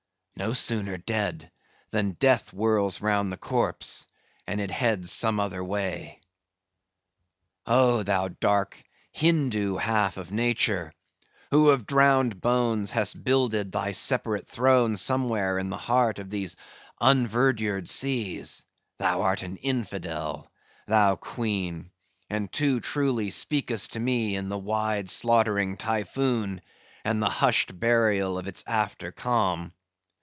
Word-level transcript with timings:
no 0.37 0.53
sooner 0.53 0.97
dead, 0.97 1.51
than 1.91 2.13
death 2.13 2.49
whirls 2.49 2.99
round 2.99 3.31
the 3.31 3.37
corpse, 3.37 4.07
and 4.47 4.59
it 4.59 4.71
heads 4.71 5.11
some 5.11 5.39
other 5.39 5.63
way. 5.63 6.19
"Oh, 7.67 8.01
thou 8.01 8.29
dark 8.29 8.83
Hindoo 9.11 9.77
half 9.77 10.17
of 10.17 10.31
nature, 10.31 10.95
who 11.51 11.69
of 11.69 11.85
drowned 11.85 12.41
bones 12.41 12.89
hast 12.89 13.23
builded 13.23 13.71
thy 13.71 13.91
separate 13.91 14.47
throne 14.47 14.97
somewhere 14.97 15.59
in 15.59 15.69
the 15.69 15.77
heart 15.77 16.17
of 16.17 16.31
these 16.31 16.55
unverdured 16.99 17.87
seas; 17.87 18.63
thou 18.97 19.21
art 19.21 19.43
an 19.43 19.57
infidel, 19.57 20.51
thou 20.87 21.17
queen, 21.17 21.91
and 22.31 22.51
too 22.51 22.79
truly 22.79 23.29
speakest 23.29 23.93
to 23.93 23.99
me 23.99 24.35
in 24.35 24.49
the 24.49 24.57
wide 24.57 25.07
slaughtering 25.07 25.77
Typhoon, 25.77 26.59
and 27.05 27.21
the 27.21 27.29
hushed 27.29 27.79
burial 27.79 28.39
of 28.39 28.47
its 28.47 28.63
after 28.65 29.11
calm. 29.11 29.71